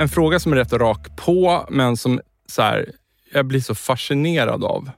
[0.00, 2.92] En fråga som är rätt rak på, men som så här,
[3.32, 4.90] jag blir så fascinerad av.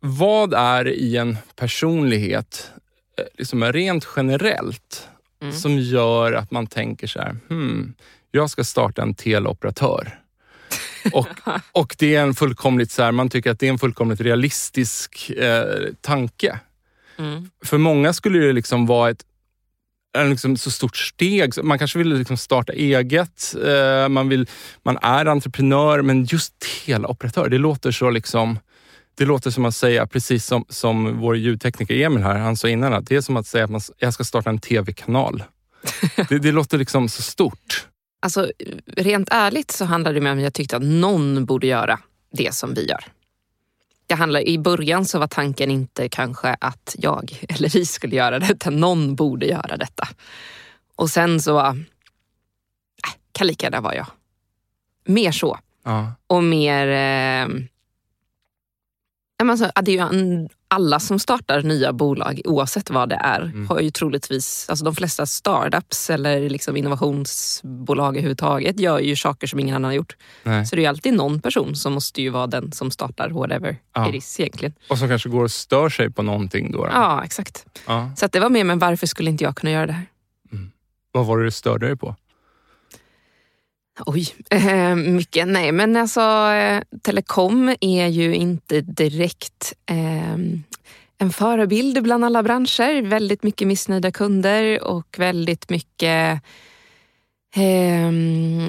[0.00, 2.70] Vad är i en personlighet,
[3.18, 5.08] eh, liksom rent generellt,
[5.52, 7.94] som gör att man tänker så här, hmm,
[8.30, 10.20] jag ska starta en teleoperatör.
[11.12, 11.28] Och,
[11.72, 15.30] och det är en fullkomligt så här, man tycker att det är en fullkomligt realistisk
[15.30, 16.60] eh, tanke.
[17.64, 19.24] För många skulle det liksom vara ett
[20.24, 21.64] liksom så stort steg.
[21.64, 24.46] Man kanske vill liksom starta eget, eh, man, vill,
[24.82, 26.54] man är entreprenör, men just
[26.86, 28.58] teleoperatör, det låter så liksom
[29.18, 32.92] det låter som att säga, precis som, som vår ljudtekniker Emil här, han sa innan,
[32.92, 35.42] att det är som att säga att man, jag ska starta en tv-kanal.
[36.28, 37.86] det, det låter liksom så stort.
[38.22, 38.50] Alltså,
[38.96, 41.98] rent ärligt så handlar det mer om att jag tyckte att någon borde göra
[42.32, 43.04] det som vi gör.
[44.08, 48.38] Det handlar, I början så var tanken inte kanske att jag eller vi skulle göra
[48.38, 50.08] det, utan någon borde göra detta.
[50.96, 51.74] Och sen så, äh,
[53.32, 54.06] kan lika gärna vara jag.
[55.04, 55.58] Mer så.
[55.84, 56.12] Ja.
[56.26, 56.86] Och mer...
[56.88, 57.48] Eh,
[59.50, 63.80] alltså, det är ju en, alla som startar nya bolag, oavsett vad det är, har
[63.80, 64.66] ju troligtvis...
[64.68, 69.92] Alltså de flesta startups eller liksom innovationsbolag överhuvudtaget gör ju saker som ingen annan har
[69.92, 70.16] gjort.
[70.42, 70.66] Nej.
[70.66, 73.76] Så det är ju alltid någon person som måste ju vara den som startar whatever
[73.94, 74.08] Ja.
[74.08, 74.74] it is egentligen.
[74.88, 76.72] Och som kanske går och stör sig på någonting.
[76.72, 76.90] Då, då.
[76.92, 77.66] Ja, exakt.
[77.86, 78.10] Ja.
[78.16, 80.06] Så det var mer, men varför skulle inte jag kunna göra det här?
[81.12, 82.16] Vad var det du störde dig på?
[84.06, 85.48] Oj, eh, mycket.
[85.48, 86.20] Nej, men alltså
[86.52, 90.34] eh, telekom är ju inte direkt eh,
[91.18, 93.02] en förebild bland alla branscher.
[93.02, 96.42] Väldigt mycket missnöjda kunder och väldigt mycket
[97.56, 98.10] eh,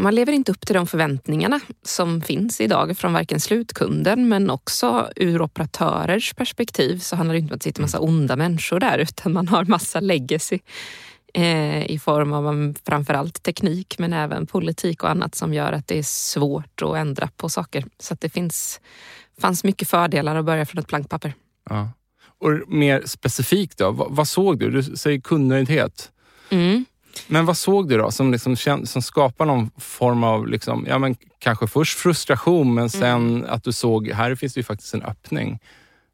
[0.02, 5.10] man lever inte upp till de förväntningarna som finns idag från varken slutkunden men också
[5.16, 8.98] ur operatörers perspektiv så handlar det inte om att det sitter massa onda människor där
[8.98, 10.60] utan man har massa legacy
[11.86, 15.98] i form av um, framförallt teknik men även politik och annat som gör att det
[15.98, 17.86] är svårt att ändra på saker.
[18.00, 18.82] Så att det finns,
[19.42, 21.34] fanns mycket fördelar att börja från ett plankpapper.
[21.70, 21.90] Ja.
[22.40, 24.72] Och mer specifikt då, vad, vad såg du?
[24.72, 26.12] Du säger kundnöjdhet.
[26.50, 26.86] Mm.
[27.28, 31.16] Men vad såg du då som, liksom, som skapar någon form av, liksom, ja, men
[31.40, 35.60] kanske först frustration men sen att du såg, här finns det ju faktiskt en öppning.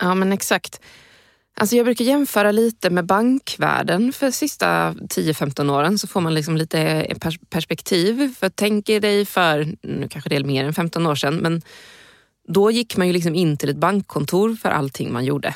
[0.02, 0.82] Ja men exakt.
[1.58, 6.58] Alltså jag brukar jämföra lite med bankvärlden för sista 10-15 åren så får man liksom
[6.58, 7.18] lite eh,
[7.50, 8.36] perspektiv.
[8.40, 11.62] För tänk dig för, nu kanske det är mer än 15 år sedan, men
[12.48, 15.54] då gick man ju liksom in till ett bankkontor för allting man gjorde.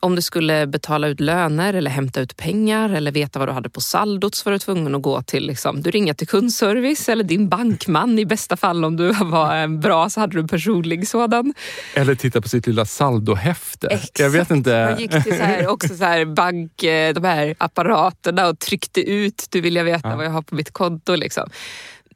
[0.00, 3.70] Om du skulle betala ut löner eller hämta ut pengar eller veta vad du hade
[3.70, 7.24] på saldot så var du tvungen att gå till, liksom, du ringer till kundservice eller
[7.24, 8.18] din bankman.
[8.18, 11.54] I bästa fall om du var eh, bra så hade du en personlig sådan.
[11.94, 13.86] Eller titta på sitt lilla saldohäfte.
[13.86, 14.18] Exakt.
[14.18, 14.70] Jag vet inte.
[14.70, 19.00] Jag gick till så här, också så här bank, eh, de här apparaterna och tryckte
[19.00, 21.14] ut, du vill jag veta vad jag har på mitt konto.
[21.14, 21.50] Liksom.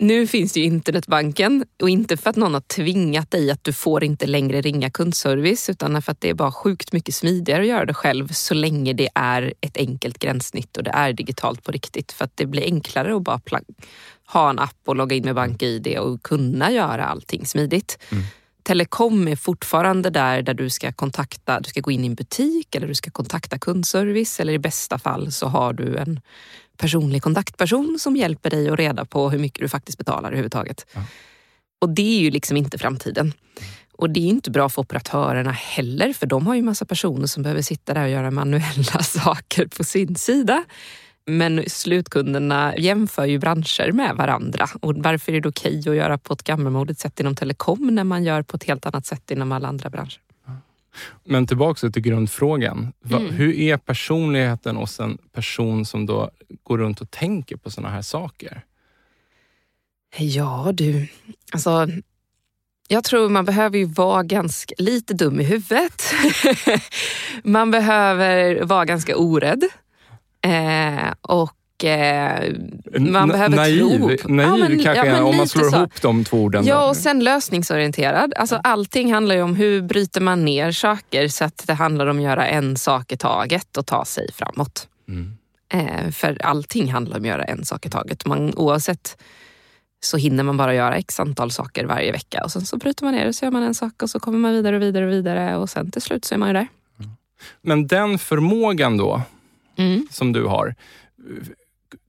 [0.03, 3.73] Nu finns det ju internetbanken och inte för att någon har tvingat dig att du
[3.73, 7.69] får inte längre ringa kundservice utan för att det är bara sjukt mycket smidigare att
[7.69, 11.73] göra det själv så länge det är ett enkelt gränssnitt och det är digitalt på
[11.73, 12.13] riktigt.
[12.13, 13.41] För att det blir enklare att bara
[14.27, 17.99] ha en app och logga in med BankID och kunna göra allting smidigt.
[18.63, 22.75] Telekom är fortfarande där, där du ska kontakta, du ska gå in i en butik
[22.75, 26.21] eller du ska kontakta kundservice eller i bästa fall så har du en
[26.81, 30.87] personlig kontaktperson som hjälper dig att reda på hur mycket du faktiskt betalar överhuvudtaget.
[30.95, 31.03] Ja.
[31.81, 33.33] Och det är ju liksom inte framtiden.
[33.93, 37.43] Och det är inte bra för operatörerna heller, för de har ju massa personer som
[37.43, 40.65] behöver sitta där och göra manuella saker på sin sida.
[41.27, 44.69] Men slutkunderna jämför ju branscher med varandra.
[44.81, 48.25] Och varför är det okej att göra på ett gammalmodigt sätt inom telekom när man
[48.25, 50.21] gör på ett helt annat sätt inom alla andra branscher?
[51.25, 52.93] Men tillbaka till grundfrågan.
[53.11, 53.31] Mm.
[53.31, 56.31] Hur är personligheten hos en person som då
[56.63, 58.65] går runt och tänker på såna här saker?
[60.19, 61.09] Ja du,
[61.53, 61.89] alltså
[62.89, 66.03] jag tror man behöver ju vara ganska lite dum i huvudet.
[67.45, 69.65] man behöver vara ganska orädd.
[70.43, 72.53] Eh, och eh,
[73.01, 74.35] man Na- behöver naiv, tro.
[74.35, 75.77] Naiv Ja, men- kanske ja, om man slår så.
[75.77, 76.67] ihop de två orden.
[76.67, 76.89] Ja, då.
[76.89, 78.33] och sen lösningsorienterad.
[78.37, 82.17] Alltså, allting handlar ju om hur bryter man ner saker så att det handlar om
[82.19, 84.89] att göra en sak i taget och ta sig framåt.
[85.09, 85.33] Mm.
[85.73, 88.27] Eh, för allting handlar om att göra en sak i taget.
[88.27, 89.17] Man, oavsett
[90.03, 93.15] så hinner man bara göra x antal saker varje vecka och sen så bryter man
[93.15, 95.13] ner det så gör man en sak och så kommer man vidare och vidare och
[95.13, 96.67] vidare och sen till slut så är man ju där.
[97.63, 99.23] Men den förmågan då,
[99.77, 100.07] Mm.
[100.11, 100.75] som du har.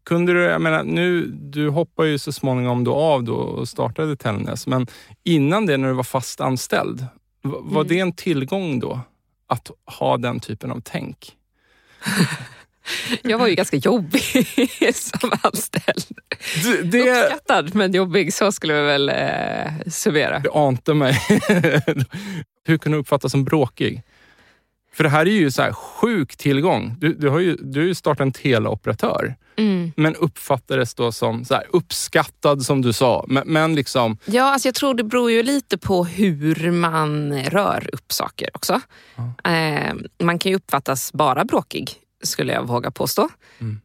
[0.03, 4.15] Kunde du, jag menar, nu, du hoppar ju så småningom då av då och startade
[4.15, 4.87] Tellnäs, men
[5.23, 7.05] innan det när du var fast anställd,
[7.43, 7.87] var Mm.
[7.87, 8.99] det en tillgång då?
[9.47, 11.35] Att ha den typen av tänk?
[13.21, 14.21] Jag var ju ganska jobbig
[14.93, 16.05] som anställd.
[16.63, 20.39] Det, det, Uppskattad men jobbig, så skulle vi väl eh, summera.
[20.39, 21.17] det ante mig.
[22.65, 24.01] Hur kan du uppfattas som bråkig?
[24.93, 26.95] För det här är ju så här sjuk tillgång.
[26.99, 29.91] Du, du, har ju, du har ju startat en teleoperatör, Mm.
[29.95, 33.25] men uppfattades då som så här, uppskattad som du sa.
[33.27, 37.89] Men, men liksom, Ja, alltså jag tror det beror ju lite på hur man rör
[37.93, 38.81] upp saker också.
[39.43, 39.93] Eh,
[40.23, 41.91] man kan ju uppfattas bara bråkig,
[42.23, 43.29] skulle jag våga påstå.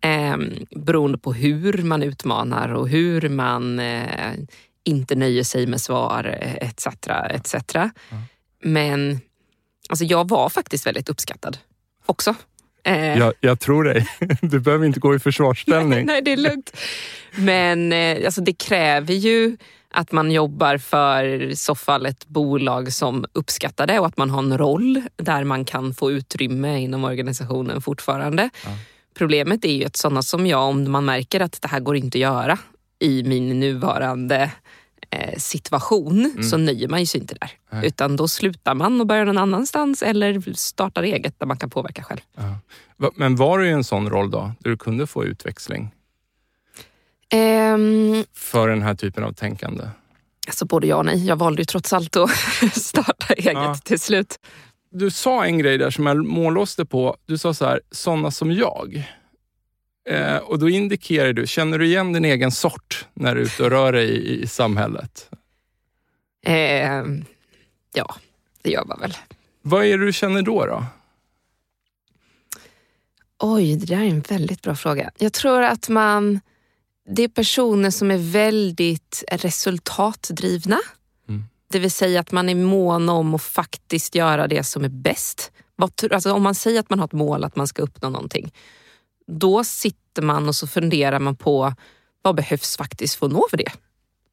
[0.01, 0.37] Eh,
[0.77, 4.33] beroende på hur man utmanar och hur man eh,
[4.85, 6.25] inte nöjer sig med svar
[6.61, 6.87] etc.
[7.31, 7.55] etc.
[8.63, 9.21] Men
[9.89, 11.59] alltså jag var faktiskt väldigt uppskattad
[12.07, 12.35] också.
[12.85, 14.07] Eh, jag, jag tror dig.
[14.43, 16.07] Du behöver inte gå i försvarsställning.
[16.07, 16.77] Nej, det är lugnt.
[17.37, 19.57] Men eh, alltså, det kräver ju
[19.91, 24.31] att man jobbar för i så fall ett bolag som uppskattar det och att man
[24.31, 28.51] har en roll där man kan få utrymme inom organisationen fortfarande.
[29.15, 32.19] Problemet är ju att sådana som jag, om man märker att det här går inte
[32.19, 32.59] att göra
[32.99, 34.51] i min nuvarande
[35.11, 37.51] eh, situation så nöjer man ju sig inte där.
[37.71, 37.87] Nej.
[37.87, 42.03] Utan då slutar man och börjar någon annanstans eller startar eget där man kan påverka
[42.03, 42.21] själv.
[42.97, 45.91] Va- Men var du i en sån roll då, där du kunde få utväxling
[47.29, 49.89] Ehm, för den här typen av tänkande?
[50.47, 51.27] Alltså både ja och nej.
[51.27, 52.31] Jag valde ju trots allt att
[52.73, 53.75] starta eget Ja.
[53.85, 54.39] till slut.
[54.91, 57.17] Du sa en grej där som jag mållåste på.
[57.27, 59.13] Du sa så här, såna som jag.
[60.07, 63.63] Eh, och då indikerar du, känner du igen din egen sort när du är ute
[63.63, 65.31] och rör dig i, i samhället?
[66.47, 67.25] Ehm,
[67.95, 68.17] ja,
[68.63, 69.15] det gör man väl.
[69.63, 70.67] Vad är det du känner då?
[70.67, 70.85] då?
[73.39, 75.11] Oj, det där är en väldigt bra fråga.
[75.19, 76.41] Jag tror att man...
[77.09, 80.79] Det är personer som är väldigt resultatdrivna.
[81.29, 81.45] Mm.
[81.71, 85.53] Det vill säga att man är mån om att faktiskt göra det som är bäst.
[86.11, 88.53] Alltså om man säger att man har ett mål att man ska uppnå någonting.
[89.27, 91.75] Då sitter man och så funderar man på
[92.23, 93.73] vad behövs faktiskt för att nå för det.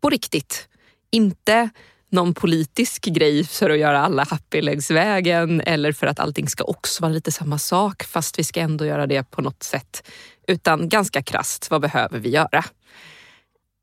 [0.01, 0.67] På riktigt.
[1.11, 1.69] Inte
[2.09, 6.63] någon politisk grej för att göra alla happy längs vägen eller för att allting ska
[6.63, 10.09] också vara lite samma sak fast vi ska ändå göra det på något sätt.
[10.47, 12.65] Utan ganska krast, vad behöver vi göra?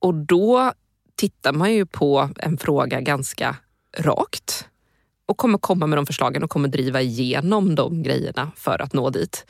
[0.01, 0.73] Och då
[1.17, 3.57] tittar man ju på en fråga ganska
[3.97, 4.69] rakt
[5.27, 9.11] och kommer komma med de förslagen och kommer driva igenom de grejerna för att nå
[9.11, 9.47] dit.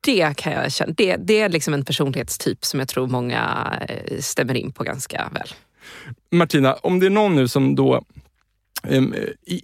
[0.00, 4.18] Det, kan jag känna, det, det är liksom en personlighetstyp som jag tror många eh,
[4.20, 5.48] stämmer in på ganska väl.
[6.30, 8.04] Martina, om det är någon nu som då
[8.88, 9.18] em, i,
[9.54, 9.62] i,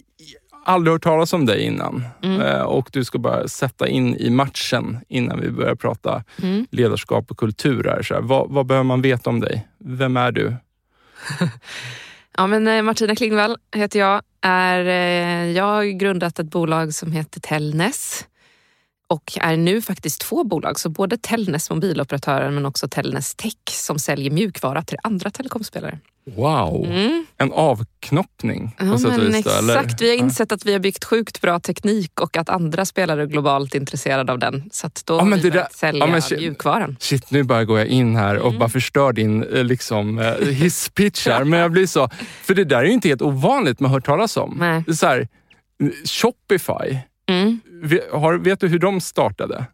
[0.65, 2.41] aldrig hört talas om dig innan Mm.
[2.41, 6.67] eh, och du ska bara sätta in i matchen innan vi börjar prata Mm.
[6.71, 7.83] ledarskap och kultur.
[7.83, 8.21] Här, så här.
[8.21, 9.67] Vad, vad behöver man veta om dig?
[9.79, 10.55] Vem är du?
[12.39, 14.21] Ja, men eh, Martina Klingvall heter jag.
[14.41, 14.83] Är,
[15.45, 18.25] jag har grundat ett bolag som heter Tellnäs
[19.09, 20.79] och är nu faktiskt två bolag.
[20.79, 25.99] Så både Tellnäs mobiloperatören men också Tellnäs Tech som säljer mjukvara till andra telekomspelare.
[26.35, 26.85] Wow!
[26.85, 27.25] Mm.
[27.37, 29.35] En avknoppning på Ja, sätt och vis.
[29.47, 33.21] exakt, vi har insett att vi har byggt sjukt bra teknik och att andra spelare
[33.21, 34.69] är globalt intresserade av den.
[34.71, 36.39] Så att då Ja, har vi börjat sälja ja, men shit.
[36.39, 36.97] mjukvaran.
[36.99, 38.59] Shit, nu bara går jag in här och Mm.
[38.59, 41.43] bara förstör din eh, liksom, eh, hisspitch här.
[41.43, 42.09] Men jag blir så...
[42.43, 44.55] För det där är ju inte helt ovanligt att hört talas om.
[44.59, 44.83] Nej.
[44.85, 45.27] Det är så här,
[46.05, 46.97] Shopify,
[47.29, 47.59] Mm.
[47.81, 49.65] vet, har, vet du hur de startade?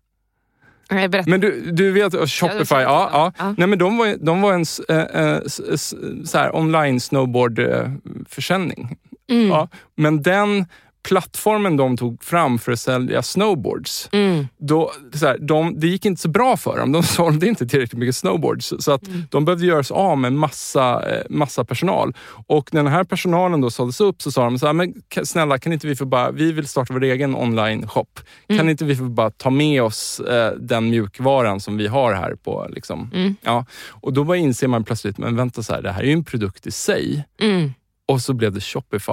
[0.92, 1.30] Nej, berätta.
[1.30, 3.32] Men du, du vet Shopify, ja, ja.
[3.38, 3.56] Ja.
[3.58, 8.98] Nej, men de var, de var en eh, eh, online snowboardförsäljning.
[9.30, 9.48] Mm.
[9.48, 9.68] Ja.
[9.96, 10.66] Men den
[11.08, 14.48] plattformen de tog fram för att sälja snowboards, Mm.
[14.58, 16.92] då, så här, de, det gick inte så bra för dem.
[16.92, 18.74] De sålde inte tillräckligt mycket snowboards.
[18.80, 19.22] Så att Mm.
[19.30, 22.14] de behövde göra sig av med massa, eh, massa personal.
[22.48, 24.94] Och när den här personalen då såldes upp så sa de så här, men
[25.24, 28.06] snälla kan inte vi få bara, vi vill starta vår egen online-shop.
[28.48, 28.70] Kan Mm.
[28.70, 32.68] inte vi få bara ta med oss eh, den mjukvaran som vi har här på
[32.70, 33.10] liksom.
[33.14, 33.36] Mm.
[33.42, 33.66] Ja.
[33.90, 36.24] Och då bara inser man plötsligt, men vänta så här, det här är ju en
[36.24, 37.26] produkt i sig.
[37.42, 37.74] Mm.
[38.08, 39.12] Och så blev det Shopify.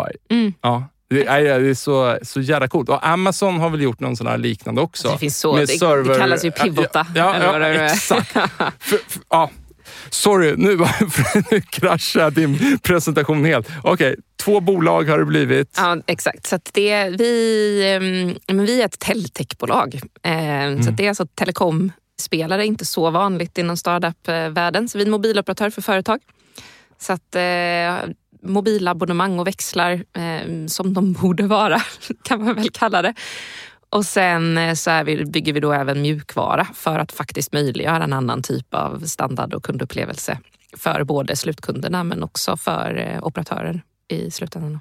[0.60, 0.84] Ja.
[1.10, 2.88] Det är, det är så, så jävla coolt.
[2.88, 5.08] Och Amazon har väl gjort någon sån här liknande också.
[5.12, 5.52] Det finns så.
[5.54, 7.06] Med Det, server- det kallas ju pivota.
[7.14, 8.32] Ja, ja, ja exakt.
[8.32, 9.50] för, för, ja.
[10.10, 10.76] Sorry, nu,
[11.50, 13.68] nu kraschade din presentation helt.
[13.82, 15.74] Okej, två bolag har det blivit.
[15.76, 16.46] Ja, exakt.
[16.46, 17.82] Så det, vi,
[18.46, 19.94] ehm, men vi är ett teltechbolag.
[20.22, 24.88] Eh, Så att det är alltså telekomspelare, inte så vanligt inom startup-världen.
[24.88, 26.20] Så vi är en mobiloperatör för företag.
[26.98, 28.10] Så att eh,
[28.42, 31.82] mobilabonnemang och växlar eh, som de borde vara,
[32.22, 33.14] kan man väl kalla det.
[33.90, 38.12] Och sen eh, så vi, bygger vi då även mjukvara för att faktiskt möjliggöra en
[38.12, 40.38] annan typ av standard och kundupplevelse
[40.76, 44.80] för både slutkunderna men också för eh, operatörer i slutändan.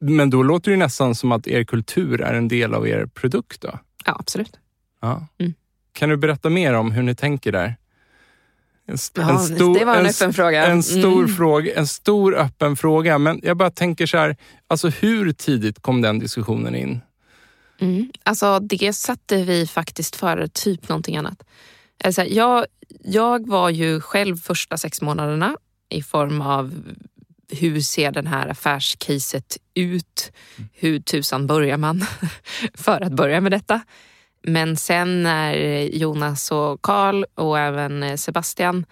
[0.00, 3.60] Men då låter det nästan som att er kultur är en del av er produkt.
[3.60, 3.78] Då.
[4.04, 4.58] Ja, absolut.
[5.00, 5.26] Ja.
[5.38, 5.54] Mm.
[5.92, 7.76] Kan du berätta mer om hur ni tänker där?
[8.90, 10.66] En, st- Ja, det var en öppen fråga.
[10.66, 11.36] En stor, Mm.
[11.36, 13.18] fråga, en stor öppen fråga.
[13.18, 14.36] Men jag bara tänker så här,
[14.68, 17.00] alltså hur tidigt kom den diskussionen in?
[17.80, 18.10] Mm.
[18.22, 21.42] Alltså det satte vi faktiskt före typ någonting annat.
[22.04, 22.64] Alltså, jag,
[23.04, 25.56] jag var ju själv första sex månaderna
[25.88, 26.74] i form av
[27.52, 30.32] hur ser den här affärscaset ut?
[30.72, 32.04] Hur tusan börjar man
[32.74, 33.80] för att börja med detta?
[34.42, 35.54] Men sen när
[35.96, 38.86] Jonas och Karl och även Sebastian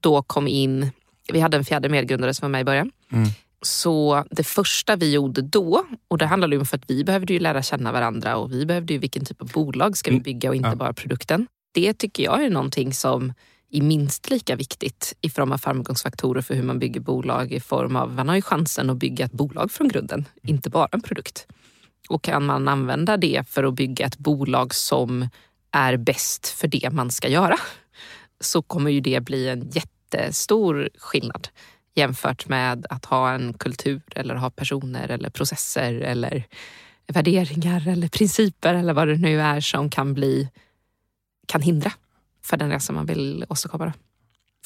[0.00, 0.90] då kom in,
[1.32, 2.90] vi hade en fjärde medgrundare som var med i början.
[3.12, 3.28] Mm.
[3.62, 7.32] Så det första vi gjorde då, och det handlade ju om för att vi behövde
[7.32, 10.22] ju lära känna varandra och vi behövde ju vilken typ av bolag ska vi Mm.
[10.22, 10.74] bygga och inte Ja.
[10.74, 11.46] bara produkten.
[11.74, 13.32] Det tycker jag är någonting som
[13.70, 17.96] är minst lika viktigt i form av framgångsfaktorer för hur man bygger bolag i form
[17.96, 21.46] av, man har ju chansen att bygga ett bolag från grunden, inte bara en produkt.
[22.08, 25.28] Och kan man använda det för att bygga ett bolag som
[25.70, 27.56] är bäst för det man ska göra
[28.40, 31.48] så kommer ju det bli en jättestor skillnad
[31.94, 36.46] jämfört med att ha en kultur eller ha personer eller processer eller
[37.06, 40.48] värderingar eller principer eller vad det nu är som kan bli
[41.46, 41.92] kan hindra
[42.42, 43.92] för den resa man vill åstadkomma.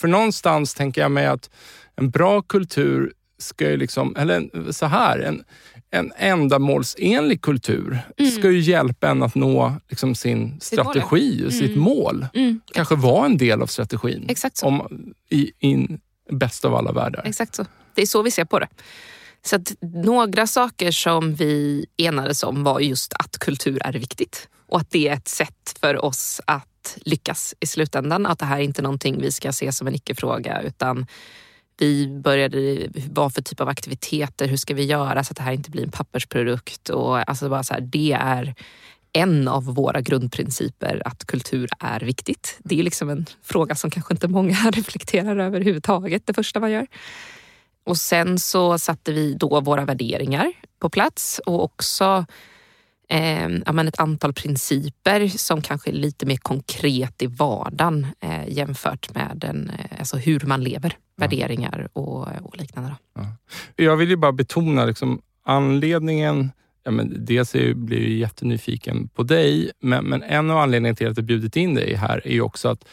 [0.01, 1.51] För någonstans tänker jag mig att
[1.97, 5.45] en bra kultur ska ju liksom, eller så här, en,
[5.91, 8.31] en ändamålsenlig kultur Mm.
[8.31, 11.81] ska ju hjälpa en att nå liksom sin strategi och sitt Mm.
[11.81, 12.27] mål.
[12.35, 14.27] Mm, Kanske vara en del av strategin.
[14.29, 14.67] exakt så.
[14.67, 17.23] Om, I in bäst av alla världar.
[17.27, 17.65] Exakt så.
[17.95, 18.69] Det är så vi ser på det.
[19.43, 24.81] Så att några saker som vi enades om var just att kultur är viktigt och
[24.81, 28.27] att det är ett sätt för oss att lyckas i slutändan.
[28.27, 31.07] Att det här är inte någonting vi ska se som en icke-fråga utan
[31.79, 35.53] vi började, vad för typ av aktiviteter, hur ska vi göra så att det här
[35.53, 36.89] inte blir en pappersprodukt?
[36.89, 38.55] Och alltså bara så här, det är
[39.13, 42.59] en av våra grundprinciper att kultur är viktigt.
[42.59, 46.71] Det är liksom en fråga som kanske inte många reflekterar över överhuvudtaget det första man
[46.71, 46.87] gör.
[47.85, 52.27] Och sen så satte vi då våra värderingar på plats och också
[53.09, 58.49] eh, ja, men ett antal principer som kanske är lite mer konkret i vardagen eh,
[58.49, 62.97] jämfört med en, eh, alltså hur man lever, värderingar och, och liknande.
[63.15, 63.25] Då.
[63.77, 66.51] Jag vill ju bara betona liksom, anledningen
[66.85, 71.09] Ja, men dels är, blir jag jättenyfiken på dig, men, men en av anledningarna till
[71.09, 72.85] att jag bjudit in dig här är ju också att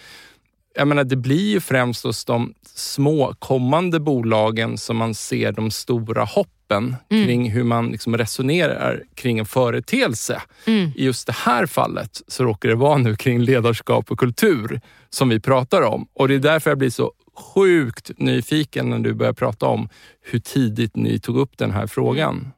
[0.75, 5.72] jag menar, det blir ju främst hos de små kommande bolagen som man ser de
[5.72, 6.25] stora
[6.65, 7.25] hoppen Mm.
[7.25, 10.41] kring hur man liksom resonerar kring en företeelse.
[10.65, 10.91] Mm.
[10.95, 15.29] I just det här fallet så råkar det vara nu kring ledarskap och kultur som
[15.29, 16.07] vi pratar om.
[16.13, 17.12] Och Det är därför jag blir så
[17.53, 19.89] sjukt nyfiken när du börjar prata om
[20.22, 22.51] hur tidigt ni tog upp den här frågan.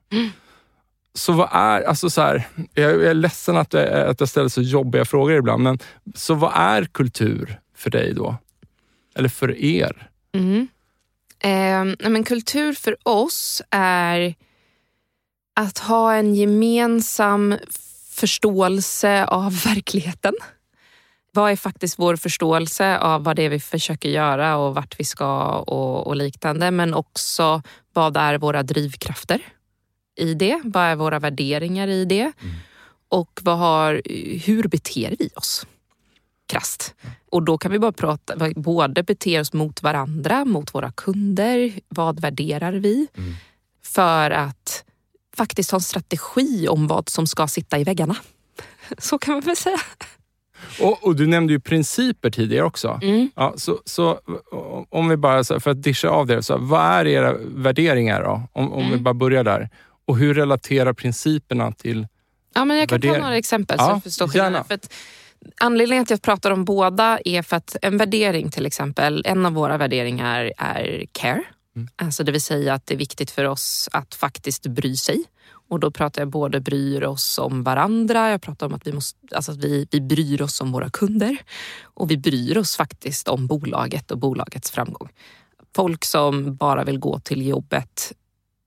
[1.13, 4.49] Så vad är, alltså så här, jag jag är ledsen att jag, att jag ställer
[4.49, 5.79] så jobbiga frågor ibland, men
[6.15, 8.35] så vad är kultur för dig då?
[9.15, 10.09] Eller för er?
[10.33, 10.67] Mm.
[11.39, 14.35] Eh, men kultur för oss är
[15.55, 17.55] att ha en gemensam
[18.11, 20.33] förståelse av verkligheten.
[21.31, 25.03] Vad är faktiskt vår förståelse av vad det är vi försöker göra och vart vi
[25.03, 26.71] ska och, och liknande.
[26.71, 27.61] Men också
[27.93, 29.41] vad är våra drivkrafter
[30.15, 30.61] i det?
[30.63, 32.31] Vad är våra värderingar i det?
[33.09, 34.01] och vad har,
[34.45, 35.65] hur beter vi oss?
[36.47, 36.95] Krasst.
[37.31, 42.19] Och då kan vi bara prata, både bete oss mot varandra, mot våra kunder, vad
[42.19, 43.07] värderar vi?
[43.17, 43.33] Mm.
[43.83, 44.83] För att
[45.37, 48.15] faktiskt ha en strategi om vad som ska sitta i väggarna.
[48.97, 49.79] Så kan man väl säga.
[50.81, 52.99] Och, och du nämnde ju principer tidigare också.
[53.03, 53.29] Mm.
[53.35, 54.19] Ja, så, så
[54.89, 58.41] om vi bara, för att discha av det, så vad är era värderingar då?
[58.53, 59.03] Om, om vi Mm.
[59.03, 59.69] bara börjar där.
[60.05, 62.07] Och hur relaterar principerna till...
[62.53, 64.63] Ja, men jag kan ta några exempel så Ja, förstår skillnaden.
[64.65, 64.93] För att
[65.59, 69.53] anledningen att jag pratar om båda är för att en värdering till exempel, en av
[69.53, 71.43] våra värderingar är care.
[71.75, 71.87] Mm.
[71.95, 75.23] Alltså det vill säga att det är viktigt för oss att faktiskt bry sig.
[75.69, 79.19] Och då pratar jag både bryr oss om varandra, jag pratar om att vi, måste,
[79.35, 81.37] alltså att vi, vi bryr oss om våra kunder
[81.83, 85.09] och vi bryr oss faktiskt om bolaget och bolagets framgång.
[85.75, 88.13] Folk som bara vill gå till jobbet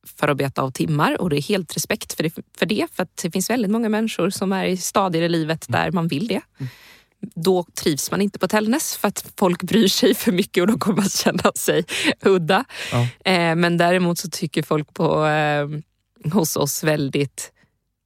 [0.07, 2.87] för att beta av timmar och det är helt respekt för det, för det.
[2.93, 6.09] För att det finns väldigt många människor som är i stadier i livet där man
[6.09, 6.41] vill det.
[7.35, 10.79] Då trivs man inte på Tällnäs för att folk bryr sig för mycket och då
[10.79, 11.85] kommer man känna sig
[12.23, 12.65] udda.
[12.93, 13.01] Ja.
[13.33, 15.69] Eh, men däremot så tycker folk på, eh,
[16.33, 17.53] hos oss väldigt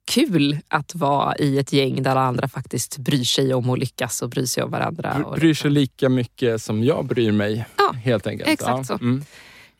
[0.07, 4.23] kul att vara i ett gäng där alla andra faktiskt bryr sig om att lyckas
[4.23, 5.25] och bryr sig om varandra.
[5.25, 7.65] Och Bryr sig lika mycket som jag bryr mig.
[7.77, 8.49] Ja, helt enkelt.
[8.49, 8.85] exakt ja.
[8.85, 8.95] så.
[8.95, 9.25] Mm.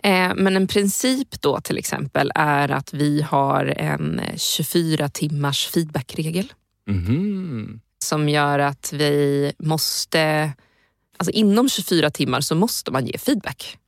[0.05, 5.67] Eh, Men en princip då till exempel är att vi har en eh, 24 timmars
[5.67, 6.53] feedbackregel
[6.87, 7.81] Mhm.
[7.99, 10.53] som gör att vi måste,
[11.17, 13.79] alltså inom 24 timmar så måste man ge feedback.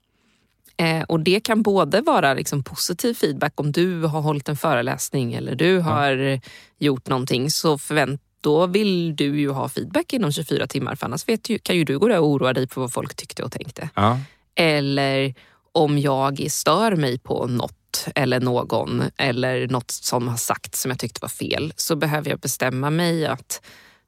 [0.76, 5.34] Eh, och det kan både vara liksom positiv feedback om du har hållit en föreläsning
[5.34, 6.40] eller du har
[6.78, 11.28] gjort någonting så förvänt då vill du ju ha feedback inom 24 timmar för annars
[11.28, 13.52] vet ju, kan ju du gå där och oroa dig på vad folk tyckte och
[13.52, 13.88] tänkte.
[13.94, 14.18] Ja.
[14.54, 15.34] Eller
[15.76, 20.98] om jag stör mig på något eller någon eller något som har sagt som jag
[20.98, 23.62] tyckte var fel så behöver jag bestämma mig att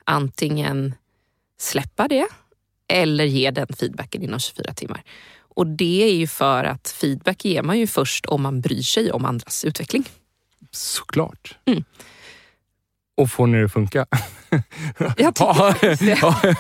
[0.05, 0.95] antingen
[1.61, 2.27] släppa det
[2.89, 5.03] eller ge den feedbacken inom 24 timmar.
[5.41, 9.13] Och det är ju för att feedback ger man ju först om man bryr sig
[9.13, 10.05] om andras utveckling.
[10.71, 11.57] Såklart.
[11.65, 11.85] Mm.
[13.19, 14.07] Och får ni det att funka?
[15.17, 15.73] Jag tycker, har,
[16.21, 16.55] har,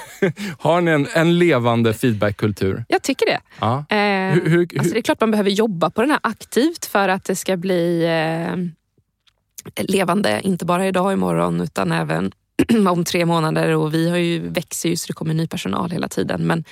[0.62, 2.84] har ni en, en levande feedbackkultur?
[2.88, 3.40] jag tycker det.
[3.60, 3.84] Ja.
[3.96, 7.08] Eh, Hur, hur, Alltså det är klart man behöver jobba på den här aktivt för
[7.08, 12.32] att det ska bli eh, levande, inte bara idag och imorgon utan även
[12.88, 13.76] om tre månader.
[13.76, 16.46] Och vi har ju, växer ju så det kommer ny personal hela tiden.
[16.46, 16.64] Men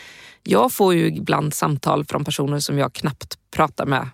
[0.43, 4.09] jag får ju ibland samtal från personer som jag knappt pratar med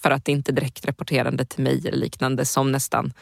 [0.00, 3.12] för att det inte är direkt rapporterande till mig eller liknande som nästan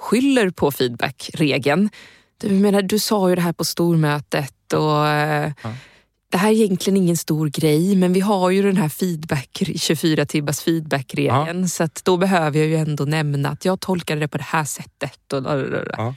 [0.00, 1.90] skyller på feedbackregeln.
[2.40, 5.72] Du, menar, du sa ju det här på stormötet och eh, Ja.
[6.30, 10.26] det här är egentligen ingen stor grej men vi har ju den här feedback, 24
[10.26, 14.38] timmars feedbackregeln så att då behöver jag ju ändå nämna att jag tolkade det på
[14.38, 15.32] det här sättet.
[15.32, 15.42] Och,
[15.96, 16.14] Ja.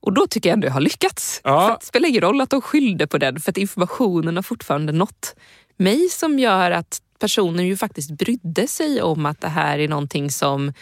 [0.00, 1.40] och då tycker jag ändå jag har lyckats.
[1.44, 1.66] Ja.
[1.68, 4.92] För det spelar ingen roll att de skyllde på den för att informationen har fortfarande
[4.92, 5.34] nått
[5.76, 10.30] mig som gör att personen ju faktiskt brydde sig om att det här är någonting
[10.30, 10.72] som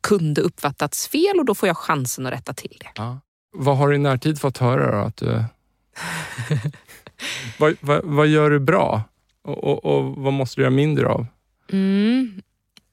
[0.00, 2.90] kunde uppfattats fel och då får jag chansen att rätta till det.
[2.94, 3.20] Ja.
[3.54, 5.06] Vad har du i närtid fått höra då?
[5.06, 5.44] Att du...
[7.58, 9.02] vad, vad, vad gör du bra?
[9.44, 11.26] Och, och, och vad måste du göra mindre av?
[11.72, 12.42] Mm.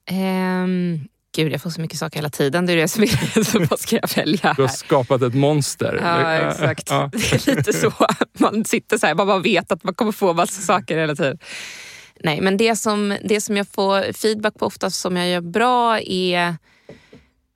[0.06, 2.66] Ehm, gud, jag får så mycket saker hela tiden.
[2.66, 4.76] Det är det som är så vad ska jag välja Du har här?
[4.76, 5.98] skapat ett monster.
[6.02, 6.90] Ja, exakt.
[6.90, 7.10] Ja.
[7.12, 7.92] Det är lite så.
[8.38, 11.38] Man sitter så här, man bara vet att man kommer få massa saker hela tiden.
[12.22, 16.00] Nej, men det som, det som jag får feedback på oftast som jag gör bra
[16.00, 16.56] är...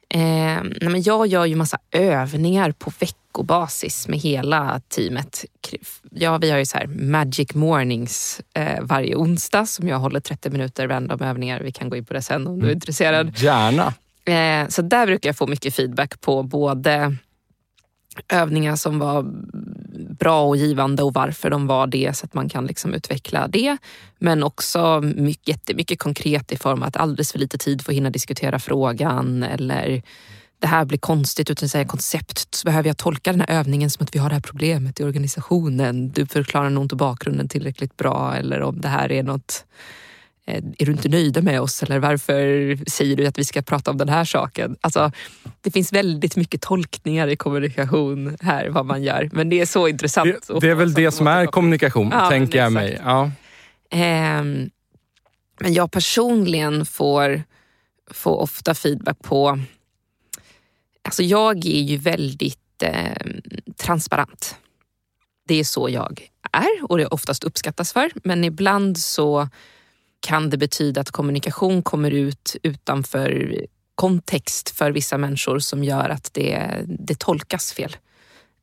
[0.09, 5.44] Eh, nej men jag gör ju massa övningar på veckobasis med hela teamet.
[6.11, 10.50] Ja, vi har ju så här magic mornings eh, varje onsdag som jag håller 30
[10.50, 11.61] minuter random övningar.
[11.61, 13.38] Vi kan gå in på det sen om du är intresserad.
[13.38, 13.94] Gärna.
[14.24, 17.16] Eh, så där brukar jag få mycket feedback på både
[18.29, 19.22] övningar som var
[20.18, 23.77] bra och givande och varför de var det så att man kan liksom utveckla det.
[24.18, 27.96] Men också mycket, jättemycket konkret i form av att alldeles för lite tid för att
[27.96, 30.03] hinna diskutera frågan eller
[30.59, 33.90] det här blir konstigt utan att säga koncept så behöver jag tolka den här övningen
[33.90, 36.11] som att vi har det här problemet i organisationen.
[36.11, 39.64] Du förklarar nog inte bakgrunden tillräckligt bra eller om det här är något
[40.47, 43.99] är du inte nöjda med oss eller varför säger du att vi ska prata om
[43.99, 44.77] den här saken?
[44.81, 45.13] Alltså,
[45.61, 49.31] det finns väldigt mycket tolkningar i kommunikation här, vad man gör.
[49.33, 50.49] Men det är så intressant.
[50.49, 53.01] Det, det är väl det som är kommunikation, Ja, tänker jag mig.
[53.05, 53.31] Ja.
[53.91, 54.71] Ehm,
[55.61, 57.43] men jag personligen får,
[58.11, 59.59] får ofta feedback på...
[61.03, 63.27] Alltså jag är ju väldigt eh,
[63.77, 64.57] transparent.
[65.49, 68.11] Det är så jag är och det oftast uppskattas för.
[68.15, 69.49] Men ibland så
[70.25, 73.61] kan det betyda att kommunikation kommer ut utanför
[73.95, 77.97] kontext för vissa människor som gör att det, det tolkas fel.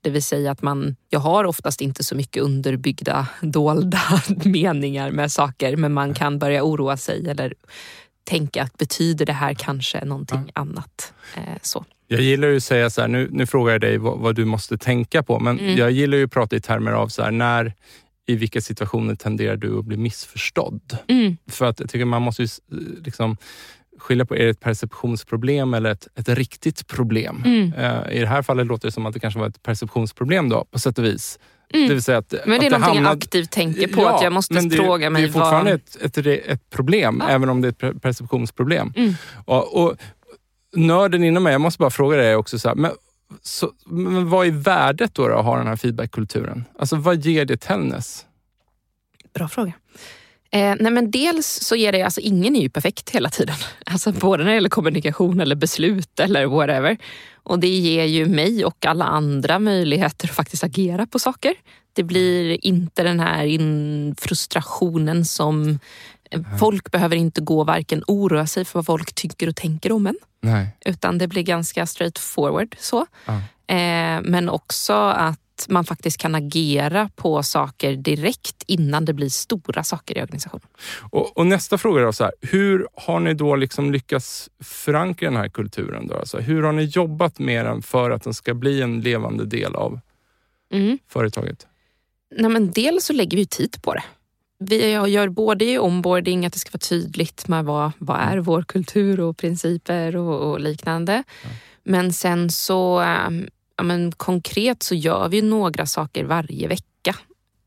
[0.04, 4.02] Det vill säga att man, jag har oftast inte så mycket underbyggda dolda
[4.46, 7.54] meningar med saker men man kan börja oroa sig eller
[8.24, 10.62] tänka att betyder det här kanske någonting ja.
[10.62, 11.14] annat.
[11.36, 11.86] Eh, så.
[12.08, 14.46] Jag gillar ju att säga så här, nu, nu frågar jag dig vad, vad du
[14.46, 15.78] måste tänka på, men mm.
[15.78, 17.74] jag gillar ju att prata i termer av så här, när,
[18.32, 20.98] i vilka situationer tenderar du att bli missförstådd?
[21.08, 21.38] Mm.
[21.48, 22.48] För att jag tycker man måste ju,
[23.06, 23.38] liksom,
[24.00, 27.44] skilja på, är det ett perceptionsproblem eller ett, ett riktigt problem?
[27.46, 27.74] Mm.
[27.74, 30.66] Uh, I det här fallet låter det som att det kanske var ett perceptionsproblem då,
[30.72, 31.40] på sätt och vis.
[31.74, 31.88] Mm.
[31.88, 33.04] Det vill säga att, men det är att någonting hamnat...
[33.04, 35.22] jag aktivt tänker på, ja, att jag måste det, fråga mig.
[35.22, 36.06] Det är fortfarande vad...
[36.06, 37.30] ett, ett, ett problem, ja.
[37.30, 38.94] även om det är ett perceptionsproblem.
[38.96, 39.14] Mm.
[39.46, 39.96] Och, och,
[40.76, 42.92] nörden inom mig, jag måste bara fråga dig också, så här, men,
[43.42, 46.66] så, men vad är värdet då, då att ha den här feedbackkulturen?
[46.80, 48.26] Alltså vad ger det Tällnäs?
[49.34, 49.74] Bra fråga.
[50.52, 53.56] Eh, nej men dels så ger det, alltså ingen är ju perfekt hela tiden.
[53.86, 56.98] Alltså både när det gäller kommunikation eller beslut eller whatever.
[57.44, 61.54] Och det ger ju mig och alla andra möjligheter att faktiskt agera på saker.
[61.94, 65.80] Det blir inte den här frustrationen som
[66.60, 70.18] Folk behöver inte gå varken oroa sig för vad folk tycker och tänker om en.
[70.42, 70.78] Nej.
[70.86, 73.06] Utan det blir ganska straight forward så.
[73.26, 73.34] Ja.
[73.76, 75.38] Eh, men också att
[75.70, 80.68] man faktiskt kan agera på saker direkt innan det blir stora saker i organisationen.
[81.00, 85.38] Och, och nästa fråga är så här, hur har ni då liksom lyckats förankra den
[85.38, 86.08] här kulturen?
[86.08, 86.16] Då?
[86.16, 89.76] Alltså, hur har ni jobbat med den för att den ska bli en levande del
[89.76, 90.00] av
[90.74, 90.98] mm.
[91.08, 91.68] företaget?
[92.36, 94.04] Nej, men dels så lägger vi tid på det.
[94.64, 98.64] Vi gör både i onboarding, att det ska vara tydligt med vad, vad är vår
[98.64, 101.24] kultur och principer och, och liknande.
[101.44, 101.50] Ja.
[101.84, 103.48] Men sen så um,
[103.78, 107.16] ja, men konkret så gör vi några saker varje vecka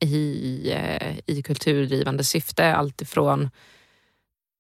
[0.01, 2.75] i, eh, i kulturdrivande syfte.
[2.75, 3.51] Alltifrån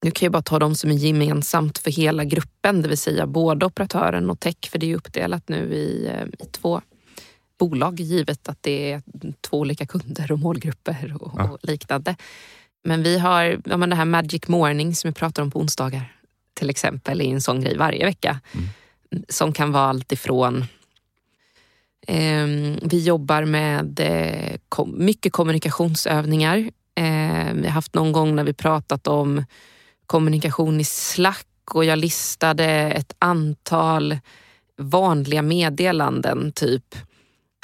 [0.04, 3.26] nu kan jag bara ta de som är gemensamt för hela gruppen, det vill säga
[3.26, 6.80] både operatören och tech, för det är uppdelat nu i, eh, i två
[7.58, 9.02] bolag givet att det är
[9.40, 11.50] två olika kunder och målgrupper och, ja.
[11.50, 12.16] och liknande.
[12.84, 16.16] Men vi har ja, men det här Magic Morning som vi pratar om på onsdagar
[16.54, 18.40] till exempel, är en sån grej varje vecka.
[18.52, 18.68] Mm.
[19.28, 20.66] Som kan vara allt ifrån
[22.06, 26.70] Ehm, vi jobbar med eh, mycket kommunikationsövningar.
[26.94, 29.44] Ehm, vi har haft någon gång när vi pratat om
[30.06, 34.18] kommunikation i Slack och jag listade ett antal
[34.76, 36.94] vanliga meddelanden, typ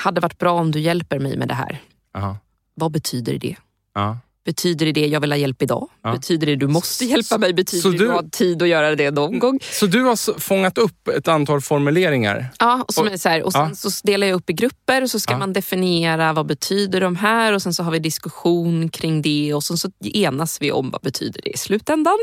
[0.01, 1.83] hade varit bra om du hjälper mig med det här.
[2.15, 2.37] Aha.
[2.75, 3.57] Vad betyder det?
[3.95, 4.19] Aha.
[4.45, 5.89] Betyder det jag vill ha hjälp idag?
[6.03, 6.13] Ja.
[6.13, 7.55] Betyder det du måste hjälpa mig?
[7.55, 9.59] Betyder så det du har tid att göra det någon gång?
[9.63, 12.47] Så du har fångat upp ett antal formuleringar?
[12.59, 13.75] Ja, och, som och, är så här, och sen ja.
[13.75, 15.39] så delar jag upp i grupper och så ska ja.
[15.39, 19.65] man definiera vad betyder de här och sen så har vi diskussion kring det och
[19.65, 22.19] sen så enas vi om vad betyder det i slutändan.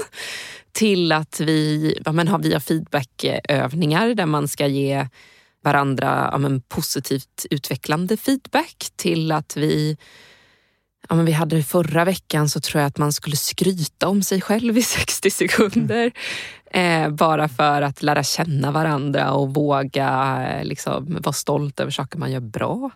[0.71, 5.07] Till att vi, ja, men har, vi har feedbackövningar där man ska ge
[5.63, 9.97] varandra ja, men positivt utvecklande feedback till att vi
[11.09, 14.41] ja, men vi hade förra veckan så tror jag att man skulle skryta om sig
[14.41, 16.11] själv i 60 sekunder.
[16.71, 22.19] Eh, bara för att lära känna varandra och våga eh, liksom, vara stolt över saker
[22.19, 22.91] man gör bra.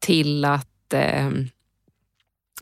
[0.00, 1.30] Till att eh,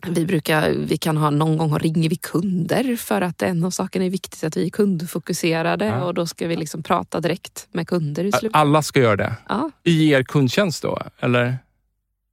[0.07, 4.05] vi, brukar, vi kan ha någon gång ringer vi kunder för att en av sakerna
[4.05, 6.03] är viktigt att vi är kundfokuserade ja.
[6.03, 8.55] och då ska vi liksom prata direkt med kunder i slutet.
[8.55, 9.33] Alla ska göra det?
[9.49, 9.71] Ja.
[9.83, 10.99] I er kundtjänst då?
[11.19, 11.57] Eller?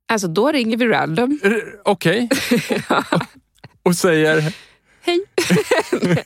[0.09, 1.41] Alltså då ringer vi random.
[1.85, 2.29] Okej.
[2.49, 3.21] Okay.
[3.83, 4.55] och säger?
[5.01, 5.25] Hej.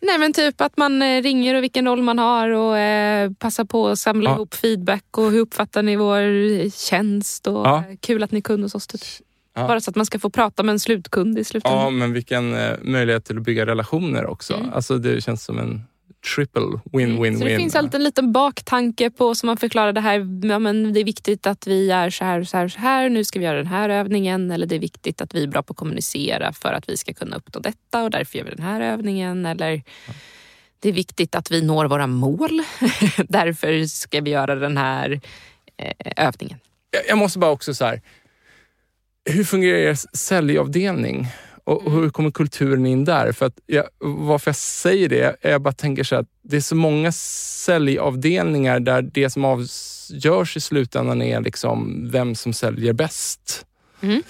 [0.00, 3.64] Nej men typ att man eh, ringer och vilken roll man har och eh, passar
[3.64, 4.36] på att samla ja.
[4.36, 7.84] ihop feedback och hur uppfattar ni vår tjänst och ja.
[8.00, 8.86] kul att ni är kund hos oss.
[8.86, 9.00] Typ.
[9.60, 9.68] Ja.
[9.68, 11.84] Bara så att man ska få prata med en slutkund i slutändan.
[11.84, 14.54] Ja, men vilken eh, möjlighet till att bygga relationer också.
[14.54, 14.70] Mm.
[14.72, 15.82] Alltså det känns som en
[16.34, 17.26] triple win-win-win.
[17.26, 17.38] Mm.
[17.38, 20.46] Så det finns alltid en liten baktanke på som man förklarar det här.
[20.48, 23.08] Ja, men det är viktigt att vi är så här och så här, så här.
[23.08, 24.50] Nu ska vi göra den här övningen.
[24.50, 27.12] Eller det är viktigt att vi är bra på att kommunicera för att vi ska
[27.12, 29.46] kunna uppnå detta och därför gör vi den här övningen.
[29.46, 29.82] Eller
[30.80, 32.62] det är viktigt att vi når våra mål.
[33.28, 35.20] därför ska vi göra den här
[35.76, 36.58] eh, övningen.
[37.08, 38.00] Jag måste bara också så här.
[39.30, 41.26] Hur fungerar er säljavdelning?
[41.64, 43.32] Och, och hur kommer kulturen in där?
[43.32, 46.60] För att jag, varför jag säger det är jag bara tänker så att det är
[46.60, 53.66] så många säljavdelningar där det som avgörs i slutändan är liksom vem som säljer bäst.
[54.00, 54.22] Mm.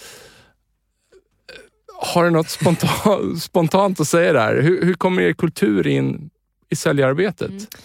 [2.03, 4.63] Har du något spontant, spontant att säga där?
[4.63, 6.31] Hur, hur kommer er kultur in
[6.71, 7.77] i säljarbetet?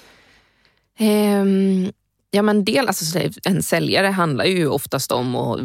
[0.97, 1.41] Mm.
[1.41, 1.91] Um,
[2.31, 5.59] ja, men del, alltså, en säljare handlar ju oftast om att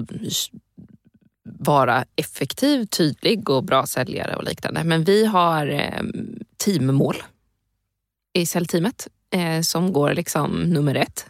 [1.60, 4.84] vara effektiv, tydlig och bra säljare och liknande.
[4.84, 6.02] Men vi har eh,
[6.56, 7.16] teammål
[8.32, 11.26] i säljteamet eh, som går liksom nummer ett.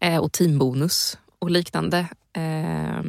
[0.00, 2.06] Eh, och teambonus och liknande.
[2.36, 3.02] Eh,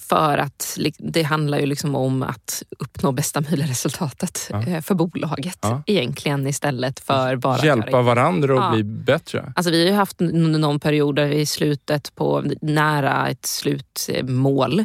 [0.00, 4.82] för att det handlar ju liksom om att uppnå bästa möjliga resultatet ja.
[4.82, 5.82] För bolaget ja.
[5.86, 7.64] egentligen istället för bara...
[7.64, 8.70] Hjälpa varandra att ja.
[8.70, 9.52] bli bättre.
[9.56, 14.84] Alltså vi har ju haft någon period i slutet på nära ett slutmål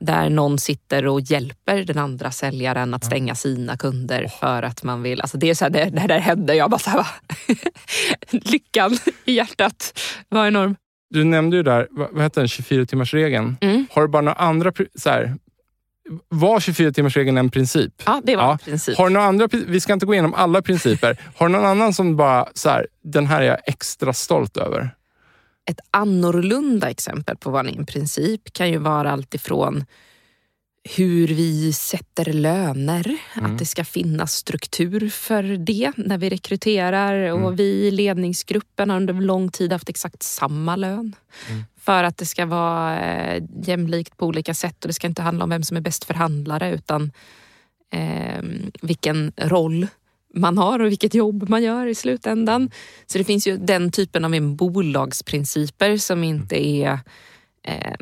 [0.00, 5.02] där någon sitter och hjälper den andra säljaren att stänga sina kunder för att man
[5.02, 5.20] vill...
[5.20, 7.06] Alltså det är så här, det, det där hände, jag bara så här,
[8.30, 10.76] lyckan i hjärtat var enorm.
[11.10, 13.56] Du nämnde ju där, vad heter den, 24-timmarsregeln.
[13.60, 13.86] Mm.
[13.90, 14.72] Har du bara några andra...
[14.94, 15.34] Så här,
[16.28, 18.02] var 24-timmarsregeln en princip?
[18.06, 18.52] Ja, det var ja.
[18.52, 18.98] en princip.
[18.98, 21.16] Har några andra, vi ska inte gå igenom alla principer.
[21.36, 24.90] Har du någon annan som bara, så här, den här är jag extra stolt över?
[25.70, 29.84] Ett annorlunda exempel på vad en princip kan ju vara alltifrån
[30.94, 33.52] hur vi sätter löner, mm.
[33.52, 37.14] att det ska finnas struktur för det när vi rekryterar.
[37.14, 37.44] Mm.
[37.44, 41.16] Och vi i ledningsgruppen har under lång tid haft exakt samma lön.
[41.50, 41.64] Mm.
[41.80, 45.44] För att det ska vara eh, jämlikt på olika sätt och det ska inte handla
[45.44, 47.12] om vem som är bäst förhandlare utan
[47.92, 48.42] eh,
[48.82, 49.86] vilken roll
[50.34, 52.70] man har och vilket jobb man gör i slutändan.
[53.06, 56.98] Så det finns ju den typen av bolagsprinciper som inte är
[57.62, 57.94] eh,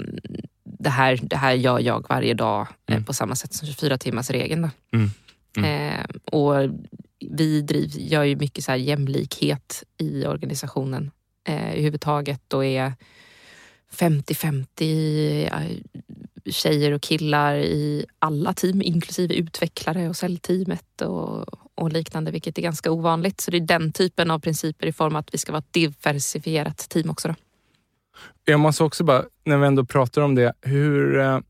[0.64, 3.04] det, här, det här gör jag varje dag eh, mm.
[3.04, 4.68] på samma sätt som 24 timmars regeln.
[4.92, 5.10] Mm.
[5.56, 5.92] Mm.
[5.92, 6.70] Eh, och
[7.30, 11.10] vi driv, gör ju mycket så här jämlikhet i organisationen
[11.48, 12.92] eh, överhuvudtaget och är
[13.92, 15.78] 50-50 eh,
[16.52, 22.62] tjejer och killar i alla team, inklusive utvecklare och säljteamet och, och liknande, vilket är
[22.62, 23.40] ganska ovanligt.
[23.40, 25.72] Så det är den typen av principer i form av att vi ska vara ett
[25.72, 27.28] diversifierat team också.
[27.28, 27.34] Då.
[28.44, 31.18] Jag måste också bara, när vi ändå pratar om det, hur...
[31.18, 31.40] Eh,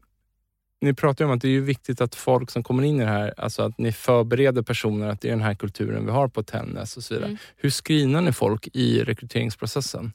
[0.81, 3.35] ni pratar om att det är viktigt att folk som kommer in i det här,
[3.37, 6.97] alltså att ni förbereder personer att det är den här kulturen vi har på Tännäs
[6.97, 7.29] och så vidare.
[7.29, 7.39] Mm.
[7.57, 10.13] Hur screenar ni folk i rekryteringsprocessen?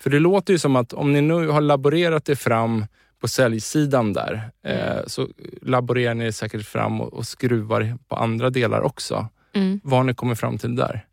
[0.00, 2.86] För det låter ju som att om ni nu har laborerat er fram
[3.20, 4.78] på säljsidan där, mm.
[4.78, 5.28] eh, så
[5.62, 9.28] laborerar ni säkert fram och, och skruvar på andra delar också.
[9.52, 9.80] Mm.
[9.84, 11.06] Vad har ni kommit fram till där?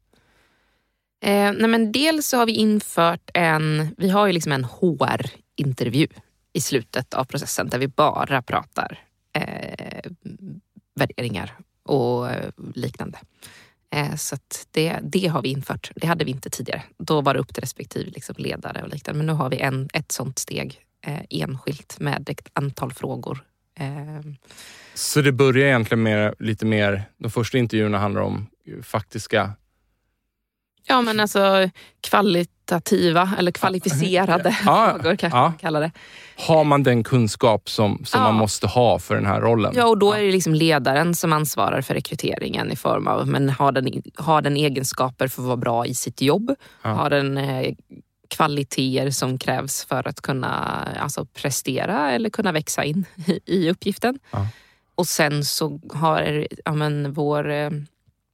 [1.21, 6.07] Eh, nej men dels så har vi infört en, vi har ju liksom en HR-intervju
[6.53, 8.99] i slutet av processen där vi bara pratar
[9.33, 10.11] eh,
[10.95, 12.27] värderingar och
[12.73, 13.19] liknande.
[13.89, 14.37] Eh, så
[14.71, 15.91] det, det har vi infört.
[15.95, 16.83] Det hade vi inte tidigare.
[16.97, 19.17] Då var det upp till respektive liksom ledare och liknande.
[19.17, 23.43] Men nu har vi en, ett sånt steg eh, enskilt med ett antal frågor.
[24.97, 28.47] Så det börjar egentligen med lite mer, de första intervjuerna handlar om
[28.83, 29.51] faktiska
[30.87, 31.69] Ja, men alltså
[32.01, 35.43] kvalitativa eller kvalificerade ja, frågor kanske ja.
[35.49, 35.91] man kallar det.
[36.37, 38.27] Har man den kunskap som, som ja.
[38.27, 39.73] man måste ha för den här rollen?
[39.75, 43.49] Ja, och då är det liksom ledaren som ansvarar för rekryteringen i form av, men
[43.49, 46.55] har den, har den egenskaper för att vara bra i sitt jobb?
[46.81, 47.73] Har den eh,
[48.29, 54.19] kvaliteter som krävs för att kunna alltså, prestera eller kunna växa in i, i uppgiften?
[54.97, 57.69] Och sen så har ja, men, vår eh,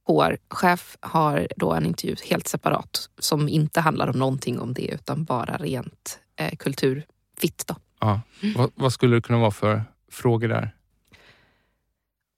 [0.08, 5.24] HR-chef har då en intervju helt separat som inte handlar om någonting om det utan
[5.24, 7.66] bara rent eh, kulturfitt.
[7.66, 7.76] Då.
[8.00, 8.20] Ja.
[8.42, 8.54] Mm.
[8.54, 10.74] Vad, vad, skulle det kunna vara för frågor där?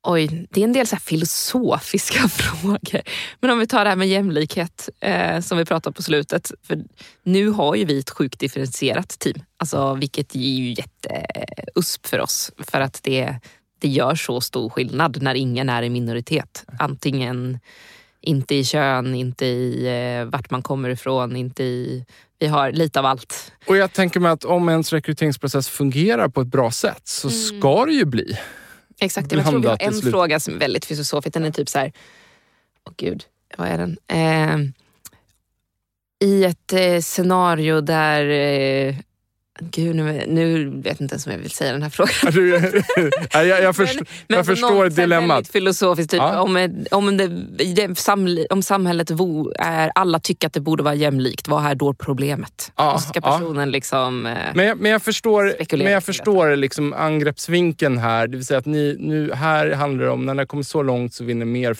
[0.02, 3.00] Oj, det är en del så filosofiska frågor.
[3.40, 6.52] Men om vi tar det här med jämlikhet eh, som vi pratade på slutet.
[6.62, 6.84] För
[7.22, 12.52] nu har ju vi ett sjukt differentierat team, alltså, vilket är ju jätteusp för oss.
[12.58, 13.40] För att det,
[13.78, 16.64] det gör så stor skillnad när ingen är i minoritet.
[16.78, 17.58] Antingen
[18.20, 22.04] inte i kön, inte i eh, vart man kommer ifrån, inte i...
[22.38, 23.52] Vi har lite av allt.
[23.66, 27.40] Och jag tänker mig att om ens rekryteringsprocess fungerar på ett bra sätt så mm.
[27.40, 28.38] ska det ju bli
[29.00, 31.34] Exakt, jag tror vi har en fråga som är väldigt filosofisk.
[31.34, 31.92] Den är typ så här...
[32.84, 33.24] Åh gud,
[33.56, 33.98] vad är den?
[34.08, 34.58] Eh,
[36.28, 38.94] I ett eh, scenario där eh,
[39.60, 42.12] Gud, nu, nu vet jag inte ens om jag vill säga den här frågan.
[43.32, 45.48] jag, jag, först, men, jag förstår dilemmat.
[45.48, 46.40] filosofiskt, typ, ja.
[46.40, 49.10] om, om, det, om samhället
[49.58, 52.72] är, alla tycker att det borde vara jämlikt, vad är då problemet?
[52.76, 53.64] Ja, och ska personen ja.
[53.64, 58.26] liksom eh, Men jag, men jag förstår, men jag förstår liksom angreppsvinkeln här.
[58.26, 61.14] Det vill säga att ni, nu, här handlar det om, när det kommer så långt
[61.14, 61.76] så vill ni mer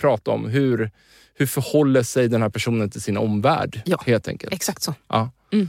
[0.00, 0.90] prata om hur,
[1.34, 3.82] hur förhåller sig den här personen till sin omvärld.
[3.84, 4.52] Ja, helt enkelt.
[4.52, 4.94] exakt så.
[5.08, 5.30] Ja.
[5.52, 5.68] Mm.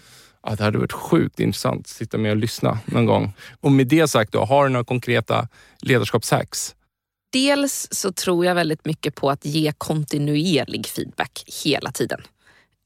[0.50, 3.34] Ja, det hade varit sjukt intressant att sitta med och lyssna någon gång.
[3.62, 5.48] Och med det sagt, då, har du några konkreta
[5.82, 6.76] ledarskapshacks?
[7.34, 12.22] Dels så tror jag väldigt mycket på att ge kontinuerlig feedback hela tiden.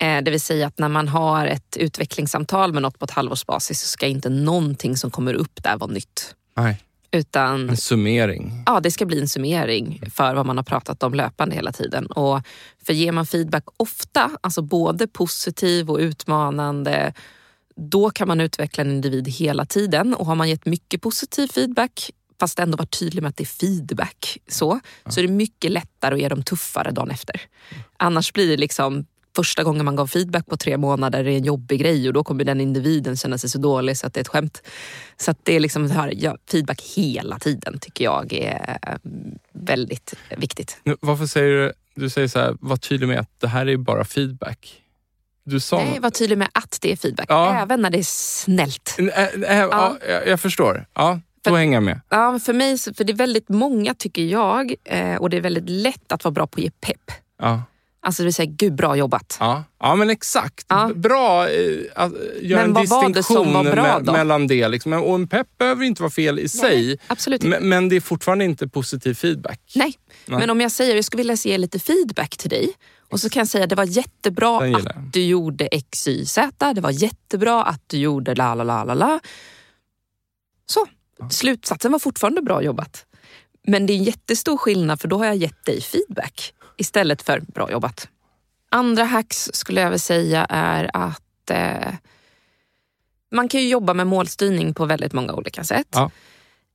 [0.04, 3.82] Eh, det vill säga att när man har ett utvecklingssamtal med något på ett halvårsbasis
[3.82, 6.36] så ska inte någonting som kommer upp där vara nytt.
[6.58, 6.78] Nej.
[7.12, 8.64] Utan En summering.
[8.66, 12.06] ja, det ska bli en summering för vad man har pratat om löpande hela tiden.
[12.06, 12.42] Och
[12.86, 17.14] för ger man feedback ofta, alltså både positiv och utmanande,
[17.76, 20.14] då kan man utveckla en individ hela tiden.
[20.14, 23.46] Och har man gett mycket positiv feedback, fast ändå varit tydlig med att det är
[23.46, 27.42] feedback, så, så är det mycket lättare att ge dem tuffare dagen efter.
[27.98, 29.06] Annars blir det liksom
[29.36, 32.44] första gången man gav feedback på tre månader är en jobbig grej och då kommer
[32.44, 34.62] den individen känna sig så dålig så att det är ett skämt.
[35.18, 38.96] Så att det är liksom här, ja, feedback hela tiden tycker jag är eh,
[39.54, 40.78] väldigt viktigt.
[40.84, 43.78] Nu, Varför säger du, du säger så här, var tydlig med att det här är
[43.78, 44.81] bara feedback.
[45.52, 45.78] Du sa...
[45.78, 47.62] Nej, var tydlig med att det är feedback, Ja.
[47.62, 48.96] även när det är snällt.
[49.00, 49.98] Ä- ä- ja.
[50.28, 50.86] jag, förstår.
[50.94, 52.02] Ja, då För- hänger jag med.
[52.10, 55.70] Ja, för mig, för det är väldigt många tycker jag, eh, och det är väldigt
[55.70, 57.12] lätt att vara bra på att ge pepp.
[57.42, 57.64] Ja.
[58.04, 59.38] Alltså det vill säga, gud bra jobbat.
[59.40, 60.66] Ja, ja men exakt.
[60.68, 60.92] Ja.
[60.96, 62.12] Bra eh, att
[62.42, 64.12] göra en det distinktion var bra me- då?
[64.12, 64.68] mellan det.
[64.68, 64.94] Liksom.
[64.94, 67.00] Och en pepp behöver inte vara fel i sig.
[67.08, 67.60] Absolut inte.
[67.60, 69.62] Men, det är fortfarande inte positiv feedback.
[69.76, 69.96] Nej.
[70.26, 70.40] Nej.
[70.40, 72.74] men om jag säger jag skulle vilja ge lite feedback till dig
[73.12, 76.74] och så kan jag säga det var jättebra att du gjorde X, Y, Z.
[76.74, 79.20] Det var jättebra att du gjorde la, la, la, la, la.
[80.66, 80.88] Så,
[81.30, 83.06] slutsatsen var fortfarande bra jobbat.
[83.68, 87.40] Men det är en jättestor skillnad för då har jag gett dig feedback istället för
[87.40, 88.08] bra jobbat.
[88.70, 91.94] Andra hacks skulle jag väl säga är att eh,
[93.32, 95.88] man kan ju jobba med målstyrning på väldigt många olika sätt.
[95.92, 96.12] Ja.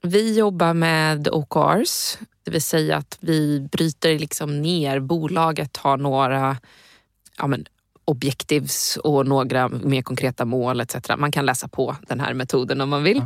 [0.02, 5.00] Vi jobbar med OKRs, det vill säga att vi bryter liksom ner.
[5.00, 6.56] Bolaget har några
[7.38, 7.66] ja men,
[8.04, 10.96] objectives och några mer konkreta mål etc.
[11.18, 13.22] Man kan läsa på den här metoden om man vill.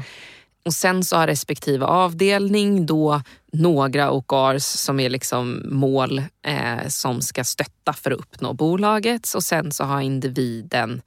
[0.65, 7.23] Och sen så har respektive avdelning då några OKRs som är liksom mål eh, som
[7.23, 11.03] ska stötta för att uppnå bolagets och sen så har individen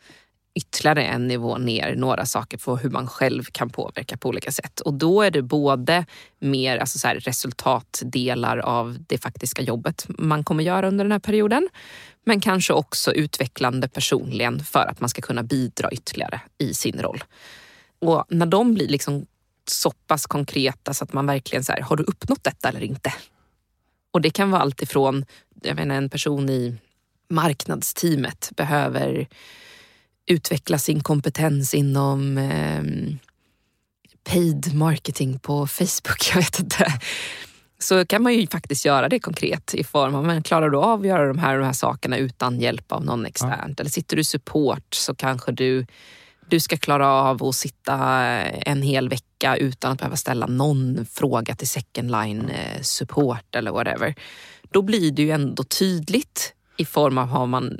[0.55, 4.79] ytterligare en nivå ner några saker på hur man själv kan påverka på olika sätt.
[4.79, 6.05] Och då är det både
[6.39, 11.19] mer alltså så här, resultatdelar av det faktiska jobbet man kommer göra under den här
[11.19, 11.69] perioden.
[12.25, 17.23] Men kanske också utvecklande personligen för att man ska kunna bidra ytterligare i sin roll.
[17.99, 19.25] Och när de blir liksom
[19.67, 23.13] så pass konkreta så att man verkligen så här, har du uppnått detta eller inte?
[24.11, 25.25] Och det kan vara allt ifrån,
[25.63, 26.75] jag menar en person i
[27.29, 29.27] marknadsteamet behöver
[30.25, 32.83] utveckla sin kompetens inom eh,
[34.23, 36.29] paid marketing på Facebook.
[36.33, 36.99] Jag vet inte.
[37.79, 40.99] Så kan man ju faktiskt göra det konkret i form av, men klarar du av
[40.99, 43.79] att göra de här, de här sakerna utan hjälp av någon externt?
[43.79, 45.85] Eller sitter du support så kanske du,
[46.49, 47.97] du ska klara av att sitta
[48.41, 53.71] en hel vecka utan att behöva ställa någon fråga till second line eh, support eller
[53.71, 54.15] whatever.
[54.71, 57.77] Då blir det ju ändå tydligt i form av har man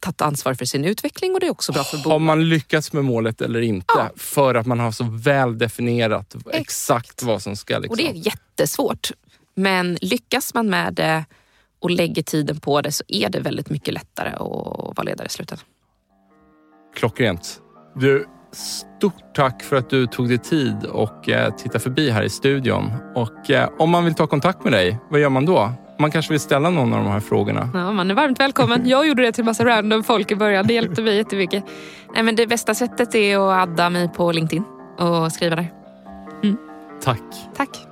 [0.00, 2.22] tagit ansvar för sin utveckling och det är också bra för Har bolaget.
[2.22, 3.94] man lyckats med målet eller inte?
[3.96, 4.10] Ja.
[4.16, 7.78] För att man har så väl definierat exakt vad som ska...
[7.78, 7.90] Liksom.
[7.90, 9.10] Och det är jättesvårt.
[9.54, 11.24] Men lyckas man med det
[11.78, 15.30] och lägger tiden på det så är det väldigt mycket lättare att vara ledare i
[15.30, 15.64] slutet.
[16.94, 17.60] Klockrent.
[17.94, 18.26] Du,
[18.56, 22.92] stort tack för att du tog dig tid och eh, tittade förbi här i studion.
[23.14, 25.72] Och eh, om man vill ta kontakt med dig, vad gör man då?
[25.98, 27.70] Man kanske vill ställa någon av de här frågorna.
[27.74, 28.88] Ja, man är varmt välkommen.
[28.88, 30.66] Jag gjorde det till massa random folk i början.
[30.66, 31.64] Det hjälpte mig jättemycket.
[32.14, 34.64] Nej, men det bästa sättet är att adda mig på LinkedIn
[34.98, 35.72] och skriva där.
[37.02, 37.22] Tack.
[37.56, 37.86] Tack.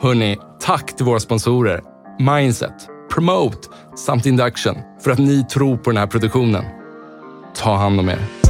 [0.00, 1.80] Hörni, tack till våra sponsorer
[2.18, 6.64] Mindset, Promote samt Induction för att ni tror på den här produktionen.
[7.54, 8.41] Ta hand om er.